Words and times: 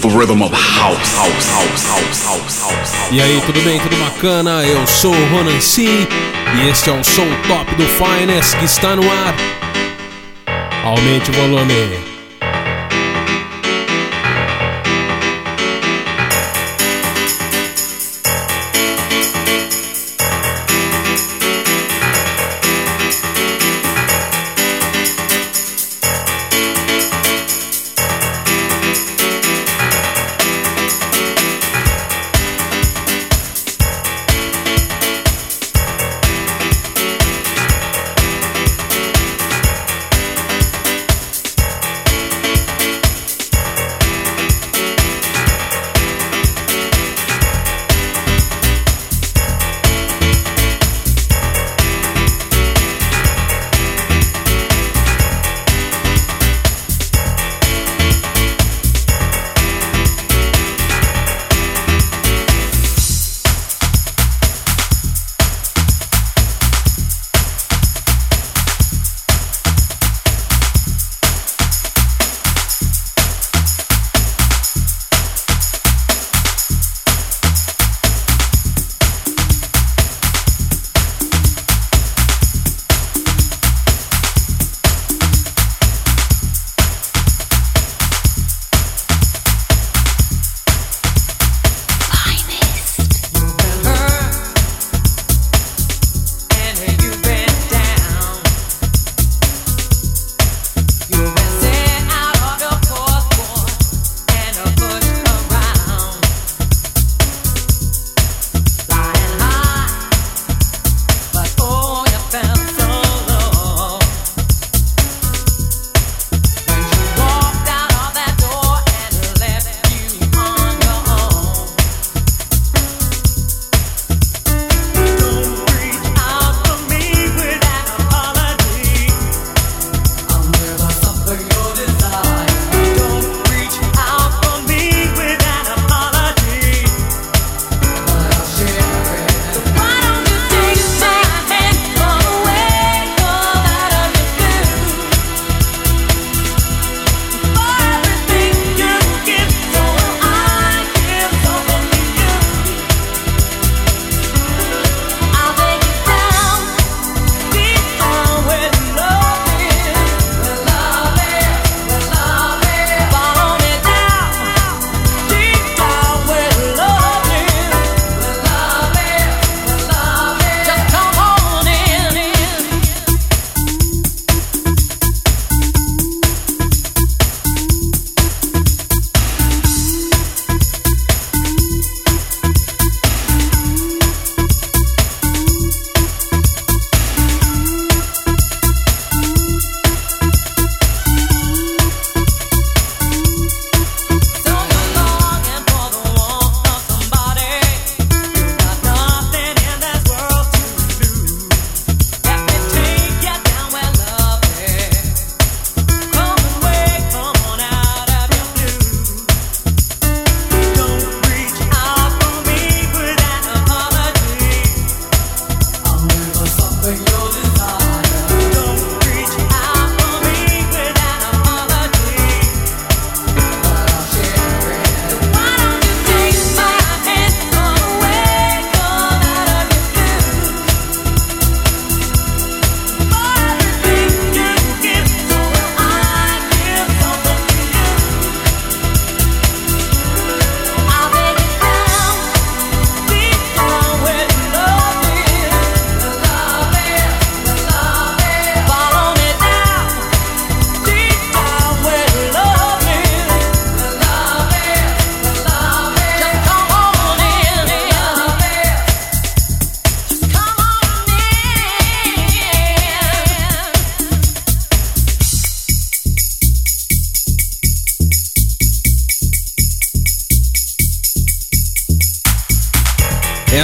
the 0.00 0.08
rhythm 0.08 0.42
of 0.42 0.50
house, 0.52 1.14
house, 1.14 1.48
house, 1.50 1.86
house, 1.86 2.24
house, 2.24 2.60
house. 2.60 3.12
E 3.12 3.20
aí, 3.20 3.40
tudo 3.44 3.60
bem? 3.62 3.78
Tudo 3.80 3.96
bacana? 3.96 4.64
Eu 4.64 4.86
sou 4.86 5.12
o 5.14 5.28
Ronan 5.28 5.60
C 5.60 5.82
e 5.84 6.68
este 6.68 6.88
é 6.88 6.92
o 6.92 7.04
som 7.04 7.26
top 7.46 7.74
do 7.74 7.84
Finest 7.86 8.56
que 8.56 8.64
está 8.64 8.96
no 8.96 9.02
ar. 9.02 9.34
Aumente 10.84 11.30
o 11.30 11.34
volume. 11.34 12.09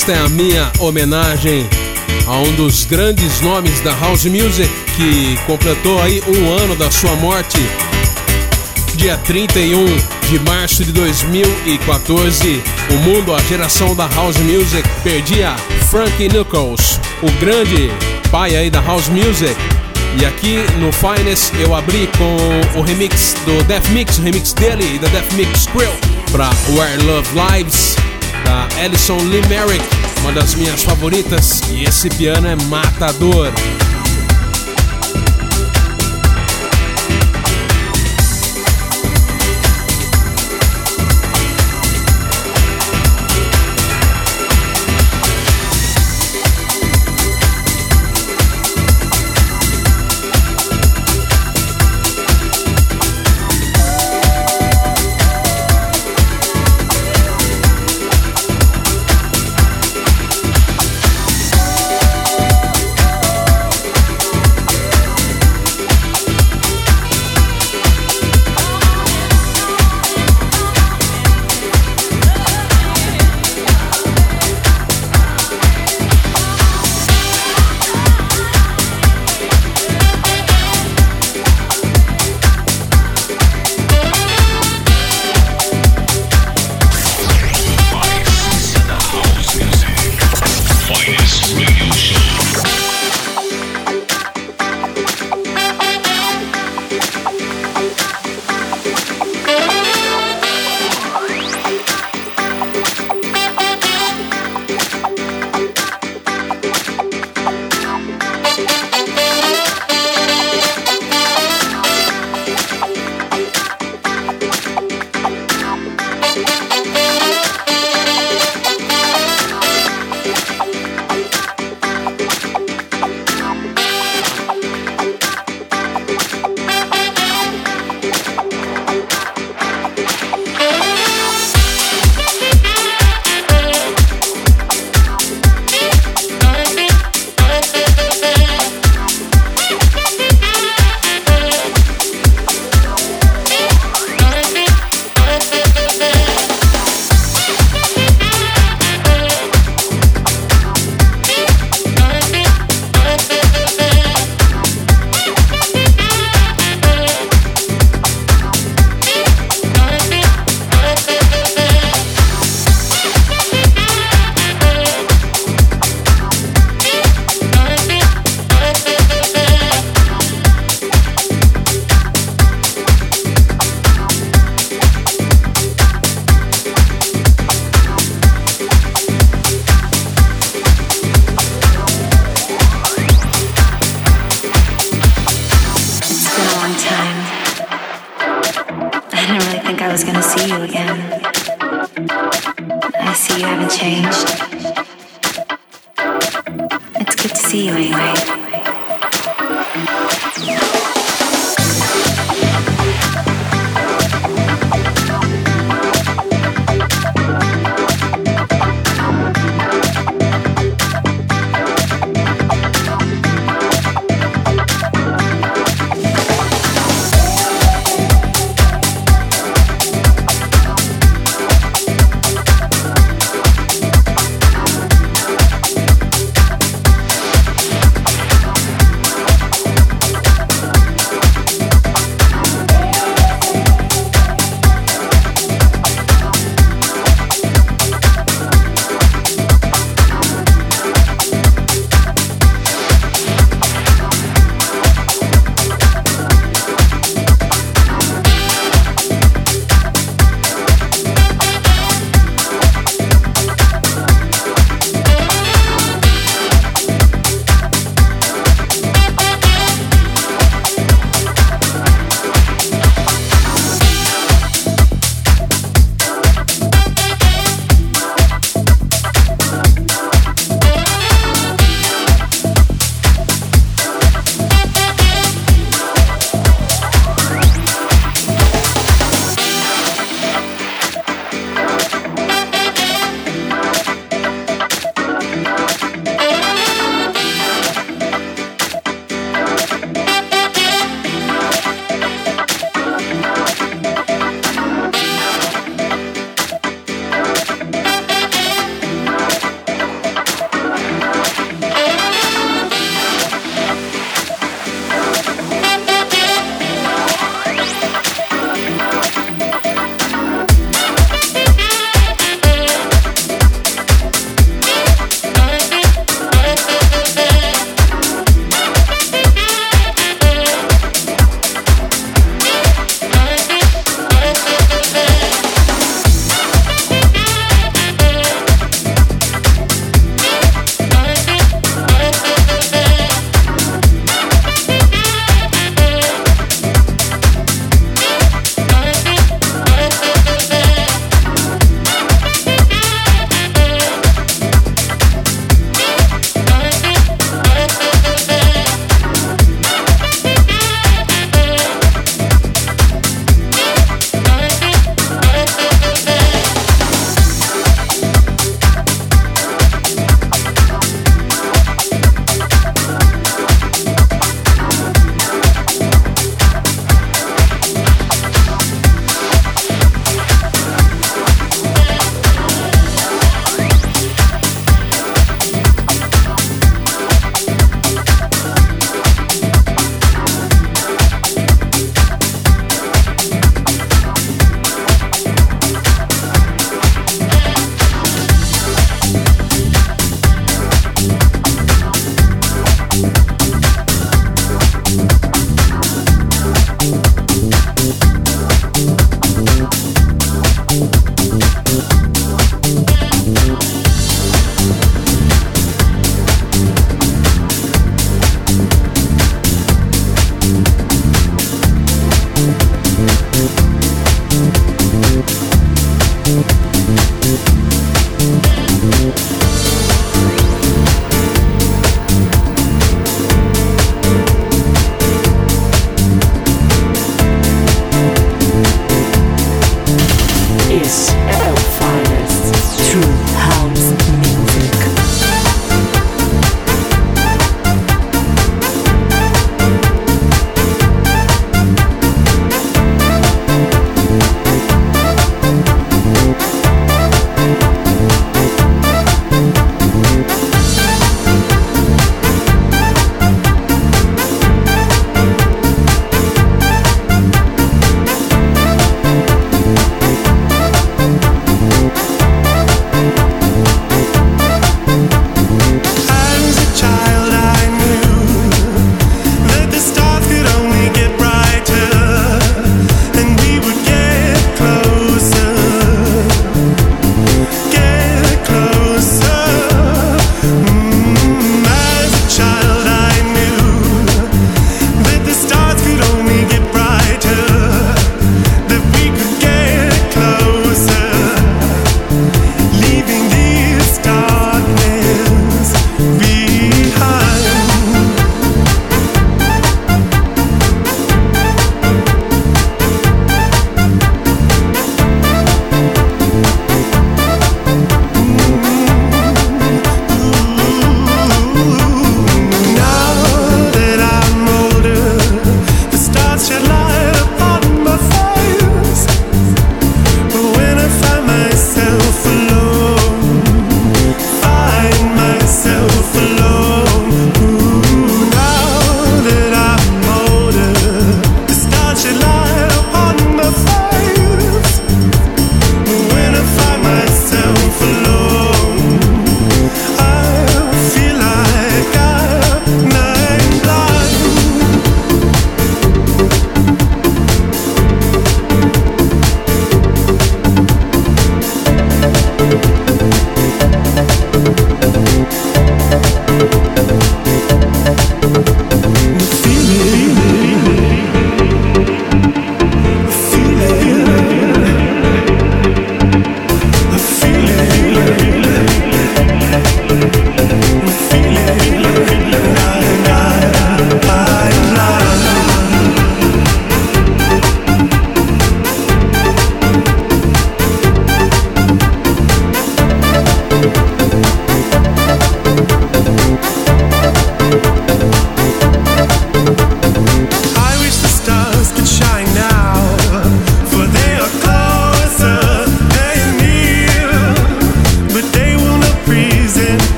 Esta 0.00 0.12
é 0.12 0.18
a 0.18 0.28
minha 0.30 0.72
homenagem 0.78 1.68
a 2.26 2.38
um 2.38 2.52
dos 2.52 2.86
grandes 2.86 3.42
nomes 3.42 3.80
da 3.80 3.94
house 3.96 4.24
music 4.24 4.66
que 4.96 5.38
completou 5.44 6.00
aí 6.00 6.22
um 6.26 6.50
ano 6.56 6.74
da 6.74 6.90
sua 6.90 7.14
morte. 7.16 7.58
Dia 8.94 9.18
31 9.18 9.84
de 10.30 10.38
março 10.38 10.86
de 10.86 10.92
2014, 10.92 12.62
o 12.88 12.94
mundo, 12.94 13.34
a 13.34 13.42
geração 13.42 13.94
da 13.94 14.06
house 14.06 14.38
music, 14.38 14.88
perdia 15.02 15.54
Frankie 15.90 16.30
Knuckles, 16.30 16.98
o 17.22 17.30
grande 17.32 17.90
pai 18.30 18.56
aí 18.56 18.70
da 18.70 18.80
house 18.80 19.08
music. 19.08 19.54
E 20.18 20.24
aqui 20.24 20.64
no 20.78 20.90
Finest 20.92 21.52
eu 21.60 21.74
abri 21.74 22.08
com 22.16 22.78
o 22.80 22.82
remix 22.82 23.36
do 23.44 23.62
Death 23.64 23.90
Mix, 23.90 24.16
o 24.16 24.22
remix 24.22 24.54
dele 24.54 24.94
e 24.94 24.98
da 24.98 25.08
Death 25.08 25.30
Mix 25.34 25.66
Grill 25.66 25.92
para 26.32 26.48
Where 26.74 27.02
Love 27.02 27.28
Lives 27.34 27.96
da 28.50 28.66
Alison 28.82 29.16
Lee 29.28 29.46
Merrick, 29.46 29.84
uma 30.22 30.32
das 30.32 30.56
minhas 30.56 30.82
favoritas. 30.82 31.60
E 31.70 31.84
esse 31.84 32.08
piano 32.10 32.48
é 32.48 32.56
matador. 32.56 33.52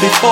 before. 0.00 0.29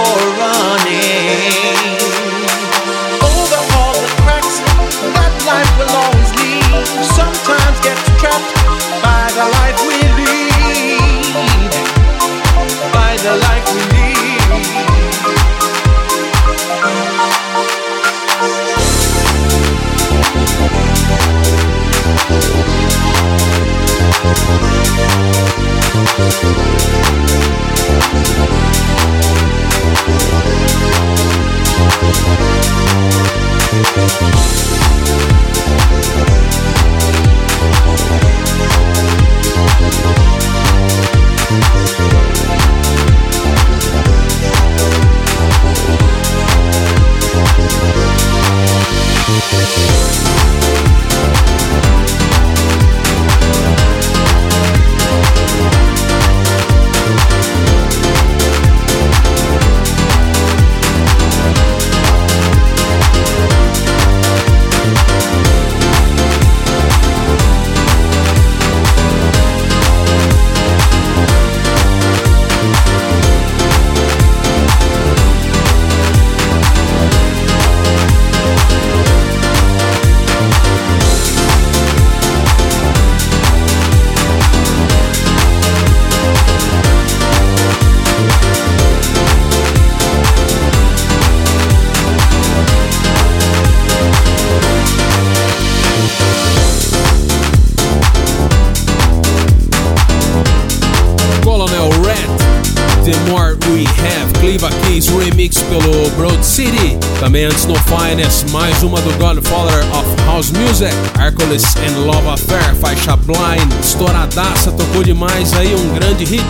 Também 107.38 107.52
antes 107.52 107.66
no 107.66 107.76
Finest, 107.76 108.50
mais 108.50 108.82
uma 108.82 109.00
do 109.00 109.12
Godfather 109.16 109.78
of 109.96 110.22
House 110.26 110.50
Music, 110.50 110.92
Hercules 111.16 111.62
and 111.76 111.96
Love 112.04 112.26
Affair, 112.30 112.74
faixa 112.80 113.14
Blind, 113.14 113.72
estouradaça, 113.80 114.72
tocou 114.72 115.04
demais 115.04 115.52
aí, 115.54 115.72
um 115.72 115.94
grande 115.94 116.24
hit. 116.24 116.44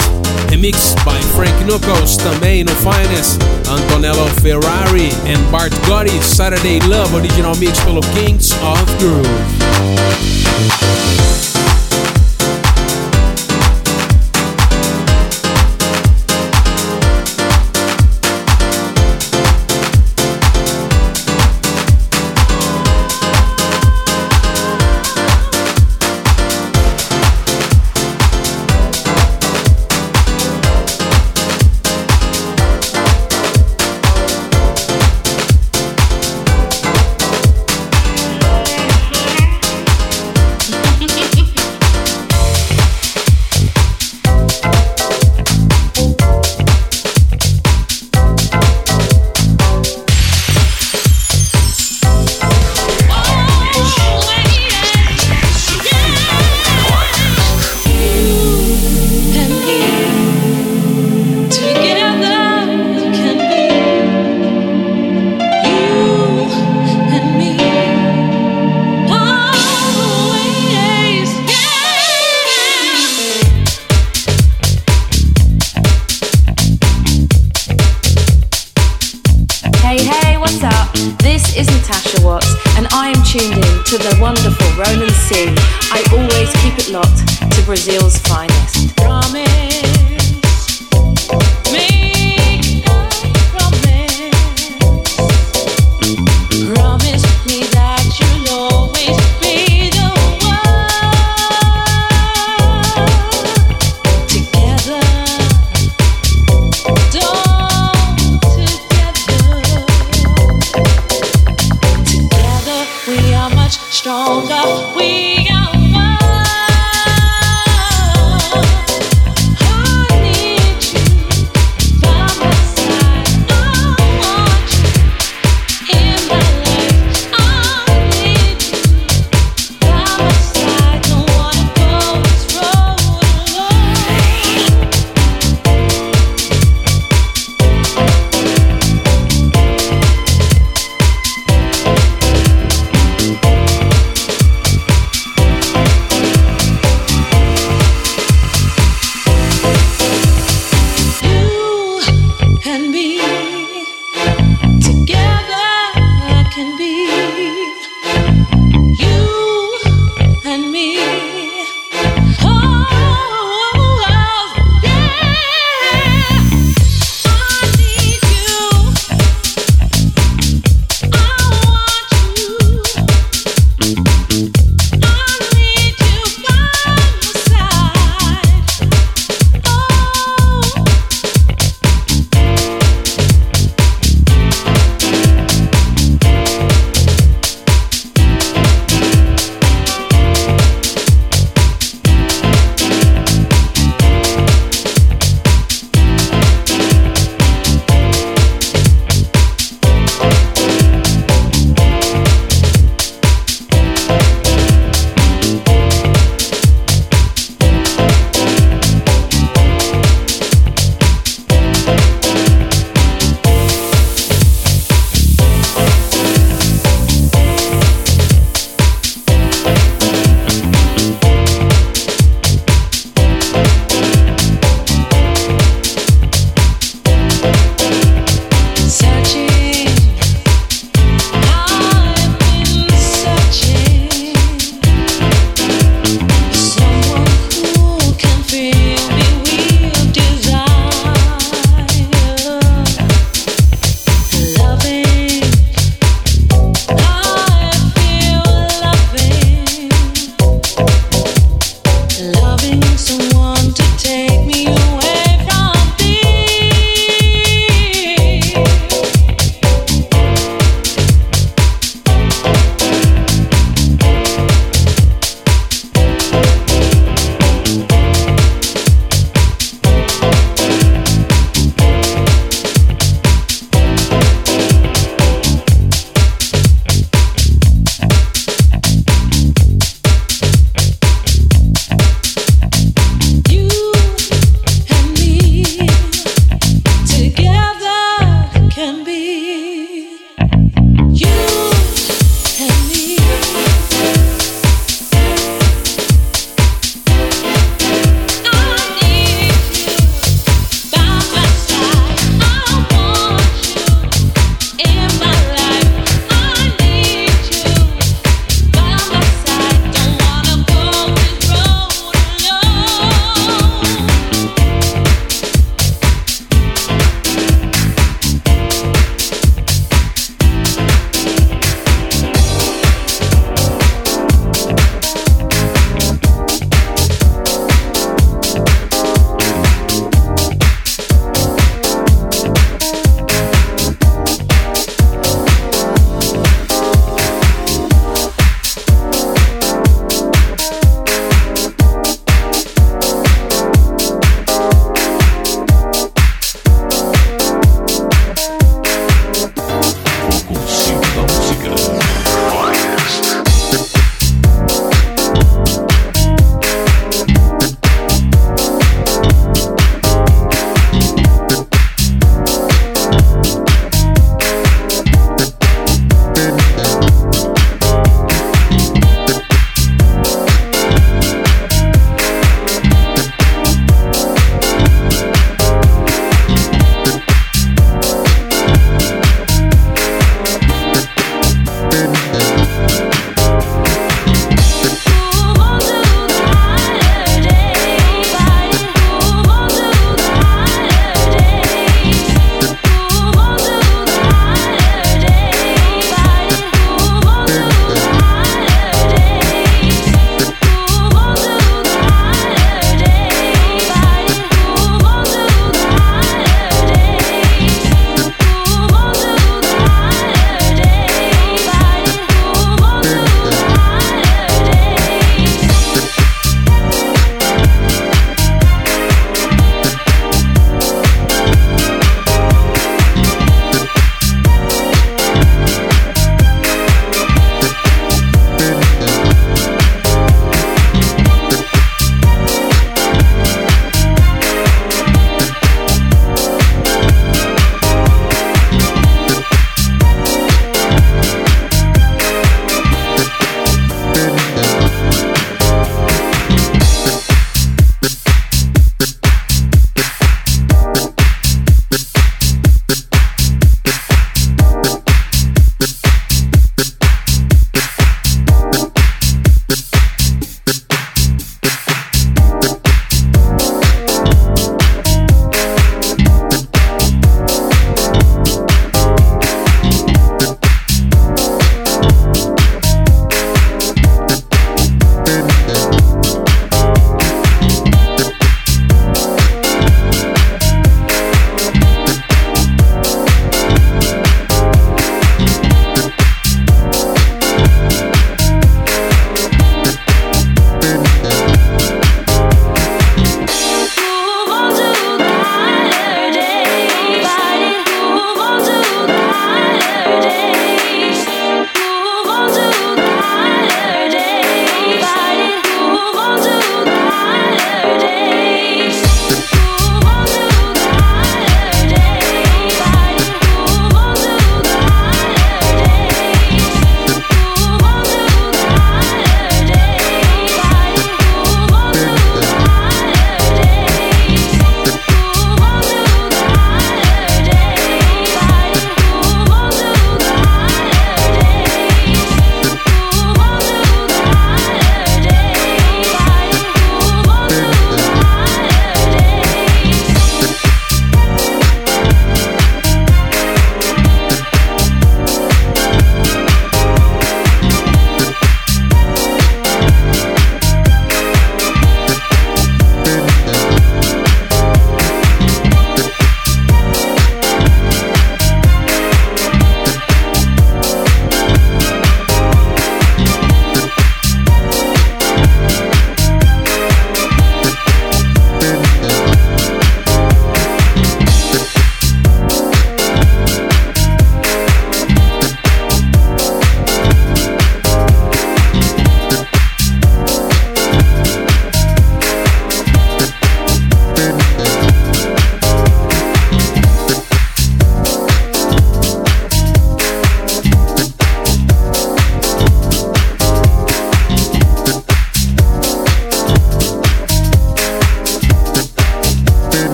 Remix 0.49 0.95
by 1.05 1.23
Frank 1.37 1.53
Knuckles, 1.65 2.17
também 2.17 2.65
no 2.65 2.73
Finest, 2.77 3.39
Antonello 3.69 4.27
Ferrari 4.41 5.11
and 5.27 5.43
Bart 5.51 5.75
Gotti, 5.87 6.25
Saturday 6.25 6.81
Love, 6.81 7.17
original 7.17 7.55
mix 7.57 7.79
pelo 7.81 8.01
Kings 8.01 8.55
of 8.63 8.83
Groove. 8.99 9.29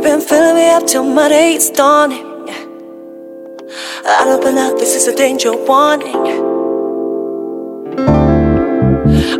You've 0.00 0.08
been 0.08 0.26
filling 0.26 0.56
me 0.56 0.70
up 0.70 0.86
till 0.86 1.04
my 1.04 1.28
day 1.28 1.52
is 1.56 1.68
dawning. 1.68 2.24
I'll 4.06 4.30
open 4.30 4.56
up, 4.56 4.78
this 4.78 4.94
is 4.96 5.06
a 5.06 5.14
danger 5.14 5.52
warning. 5.52 6.16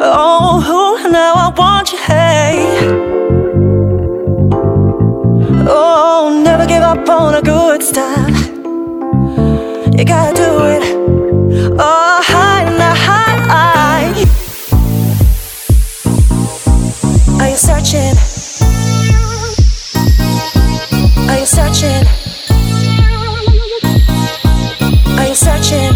Oh, 0.03 1.09
now 1.11 1.33
I 1.35 1.49
want 1.57 1.93
you, 1.93 1.99
hey. 1.99 2.79
Oh, 5.67 6.43
never 6.45 6.67
give 6.67 6.83
up 6.83 7.09
on 7.09 7.37
a 7.37 7.41
good 7.41 7.83
start. 7.83 8.29
You 9.97 10.05
gotta 10.05 10.35
do 10.35 10.67
it. 10.75 10.83
Oh, 11.81 12.21
hi, 12.23 12.65
now, 12.77 12.95
hi. 12.95 14.11
Are 17.41 17.49
you 17.49 17.57
searching? 17.57 18.30
searching? 21.61 22.07
Are 25.19 25.29
you 25.29 25.35
searching? 25.35 25.95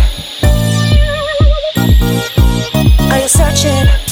Are 3.11 3.19
you 3.19 3.29
searching? 3.29 4.04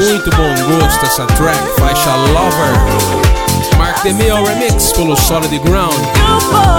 muito 0.00 0.30
bom 0.30 0.78
gosto 0.78 1.04
essa 1.04 1.26
track, 1.26 1.60
faixa 1.78 2.14
Lover. 2.14 2.72
Mark 3.76 4.02
DeMille 4.02 4.42
remix 4.46 4.92
pelo 4.92 5.14
Solid 5.14 5.58
Ground. 5.58 5.92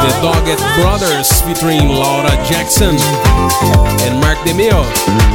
The 0.02 0.22
Dogged 0.22 0.60
Brothers 0.82 1.42
featuring 1.42 1.88
Laura 1.88 2.32
Jackson. 2.50 2.98
And 4.08 4.20
Mark 4.22 4.40
DeMille, 4.44 4.84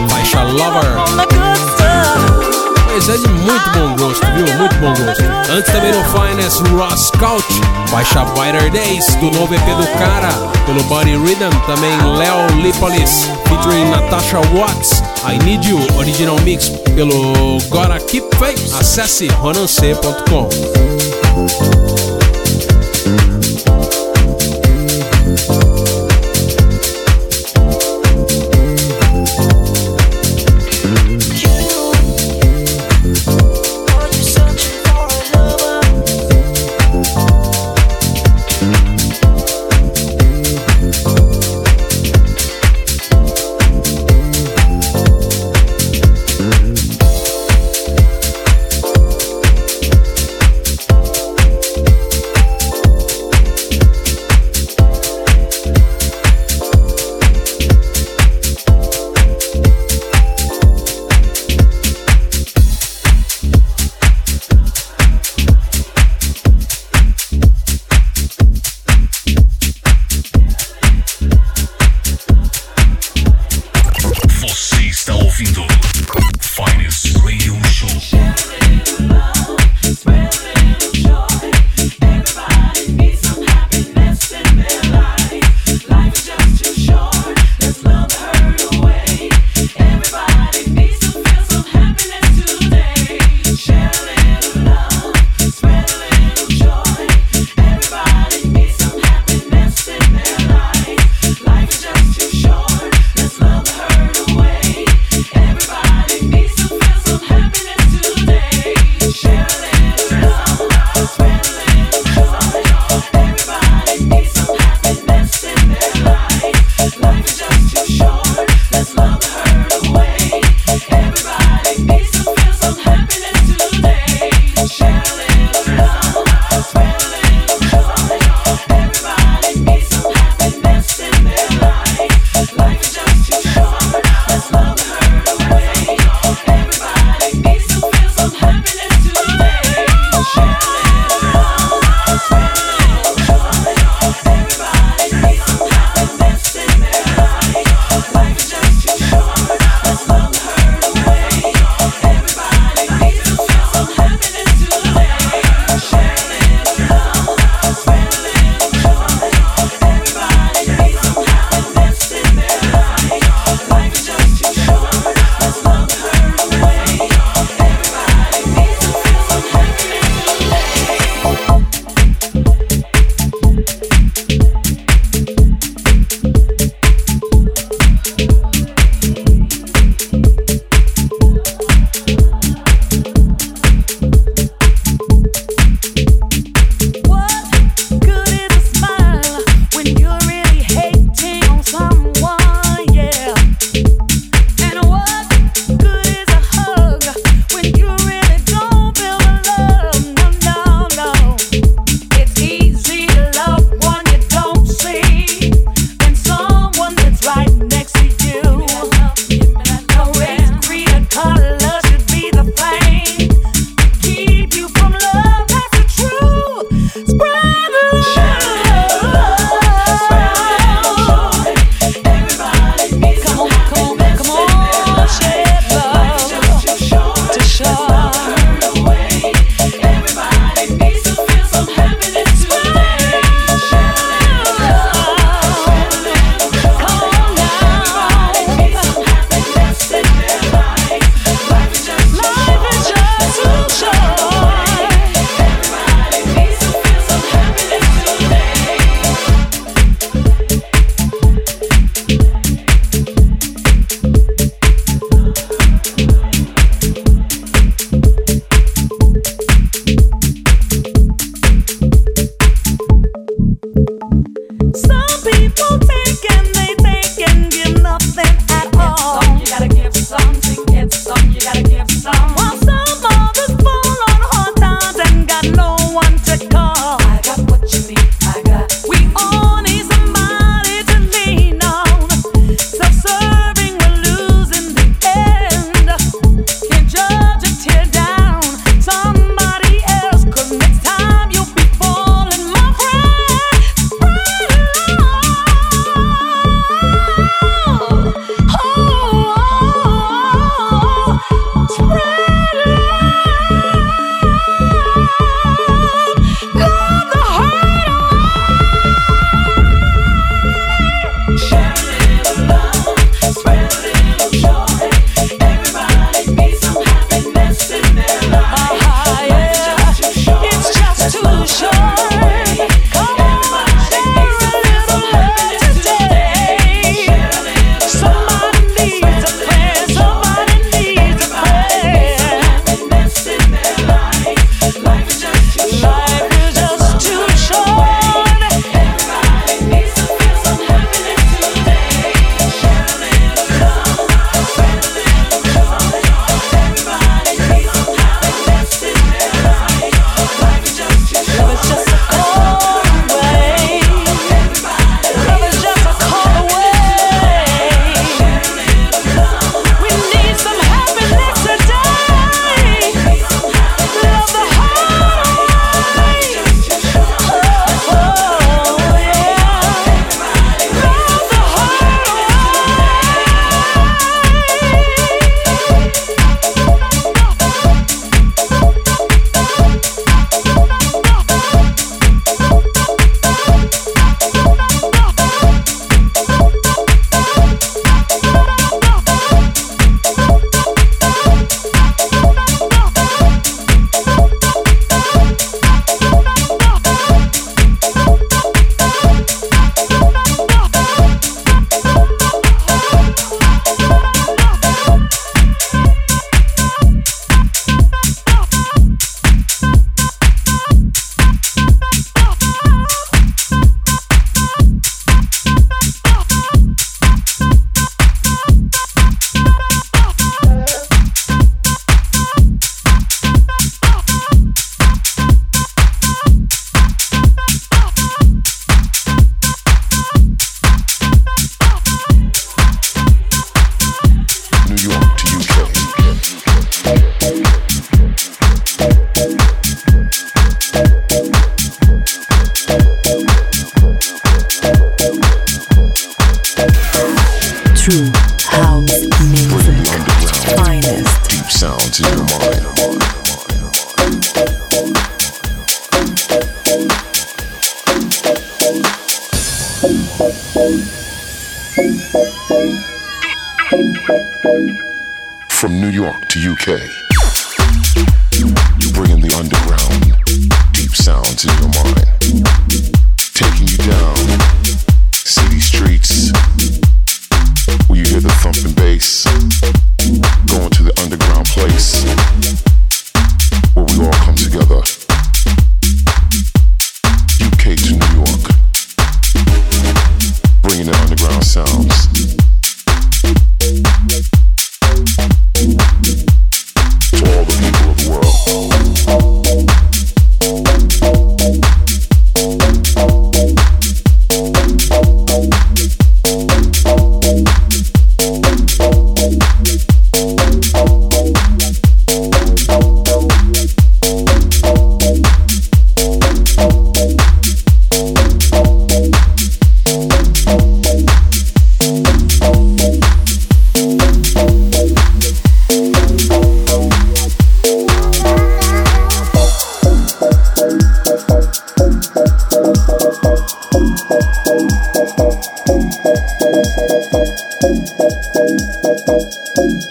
faixa 0.09 0.43
Lover. 0.43 2.56
Mas 2.97 3.11
é 3.11 3.19
de 3.19 3.29
muito 3.29 3.71
bom 3.75 3.95
gosto, 3.97 4.27
viu? 4.33 4.47
Muito 4.57 4.75
bom 4.77 4.95
gosto. 5.05 5.23
Antes 5.51 5.71
também 5.71 5.93
no 5.93 6.03
Finest 6.05 6.63
Ross 6.71 7.11
Couch, 7.11 7.61
baixa 7.91 8.25
Brighter 8.25 8.71
Days 8.71 9.15
do 9.17 9.31
novo 9.33 9.55
EP 9.55 9.61
do 9.61 9.87
cara, 9.99 10.33
pelo 10.65 10.83
Body 10.85 11.15
Rhythm, 11.15 11.51
também 11.67 11.95
Leo 12.17 12.47
Lipolis, 12.63 13.29
featuring 13.49 13.91
Natasha 13.91 14.41
Watts, 14.55 15.03
I 15.29 15.37
Need 15.45 15.69
You, 15.69 15.79
original 15.99 16.41
mix 16.41 16.71
pelo 16.95 17.59
Gotta 17.69 18.01
Keep 18.01 18.35
Faith. 18.37 18.73
Acesse 18.81 19.29
ronance.com. 19.29 20.49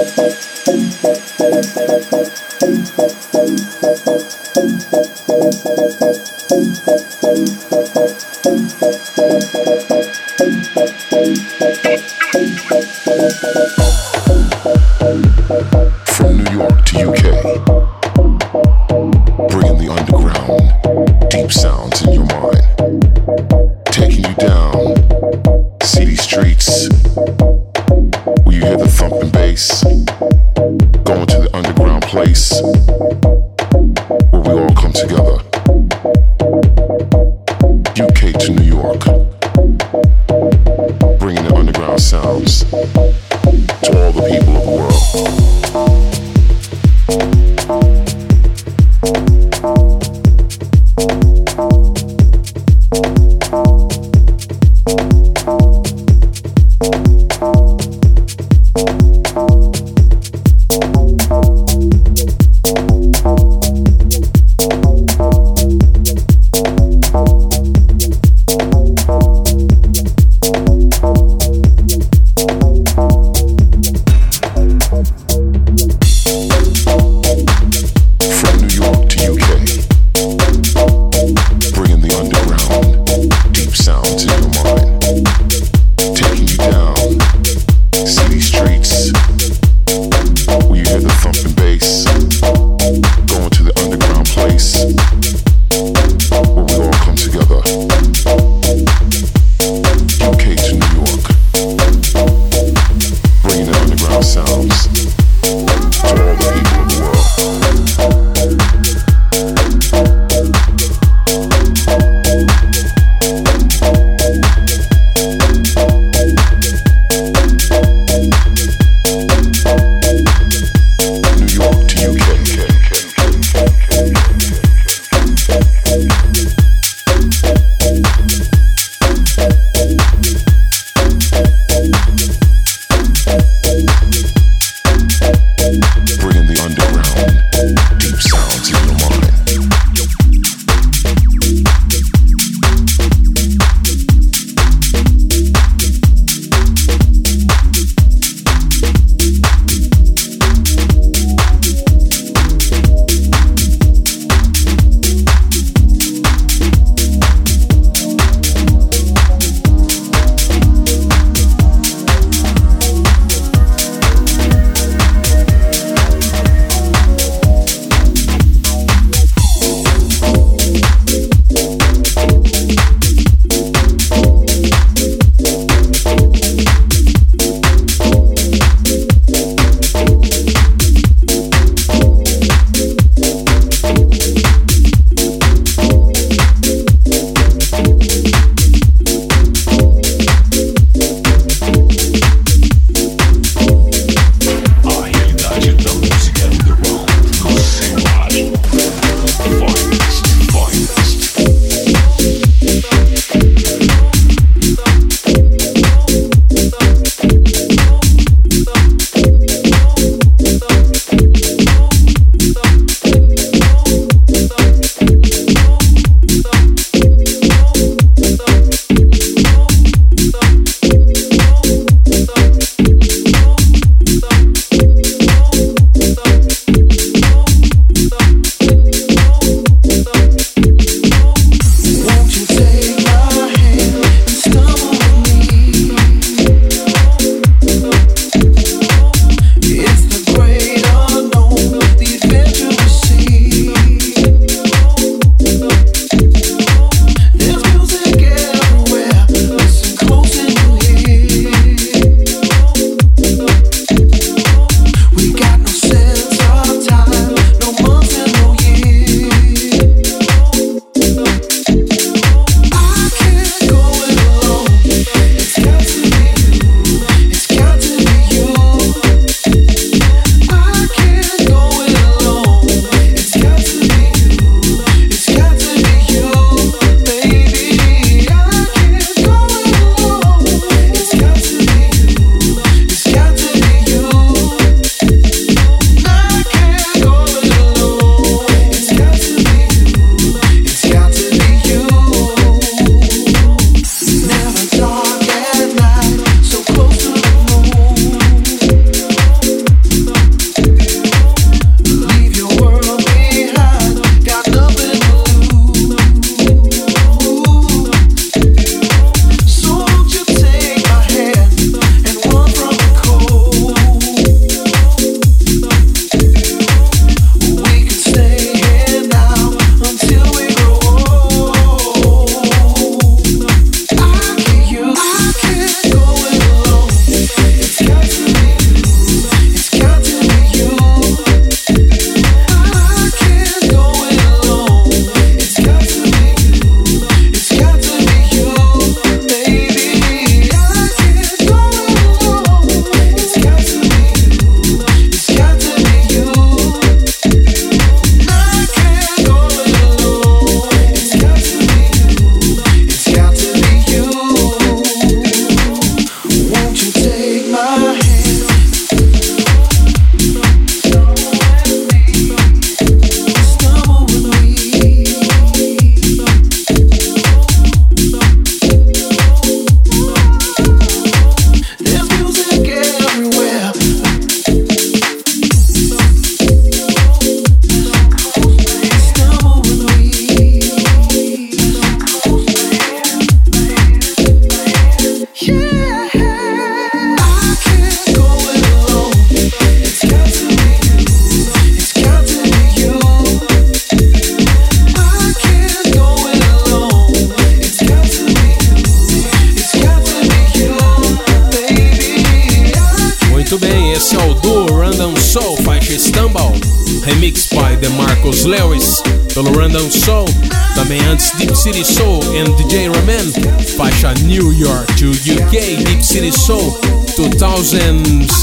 ourselves. 104.18 105.07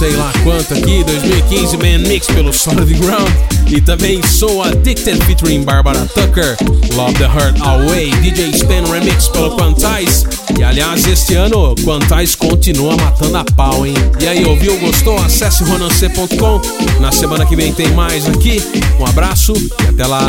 Sei 0.05 0.15
lá 0.17 0.31
quanto 0.43 0.71
aqui, 0.75 1.03
2015 1.03 1.77
Man 1.77 2.07
Mix 2.07 2.27
pelo 2.27 2.53
Solid 2.53 2.93
Ground, 2.93 3.27
e 3.67 3.81
também 3.81 4.21
Soul 4.21 4.61
Addicted 4.61 5.19
featuring 5.25 5.63
Barbara 5.63 6.05
Tucker, 6.13 6.55
Love 6.93 7.13
the 7.15 7.23
Heart 7.23 7.59
Away, 7.61 8.11
DJ 8.21 8.51
Span 8.53 8.83
Remix 8.91 9.27
pelo 9.29 9.57
Quantize, 9.57 10.27
e 10.59 10.63
aliás, 10.63 11.07
este 11.07 11.33
ano 11.33 11.73
Quantize 11.83 12.37
continua 12.37 12.95
matando 12.95 13.37
a 13.37 13.43
pau, 13.55 13.83
hein? 13.83 13.95
E 14.19 14.27
aí, 14.27 14.45
ouviu, 14.45 14.77
gostou? 14.77 15.17
Acesse 15.17 15.63
ronancê.com. 15.63 16.61
Na 17.01 17.11
semana 17.11 17.43
que 17.43 17.55
vem 17.55 17.73
tem 17.73 17.91
mais 17.93 18.27
aqui. 18.27 18.61
Um 18.99 19.05
abraço 19.07 19.53
e 19.53 19.87
até 19.87 20.05
lá. 20.05 20.27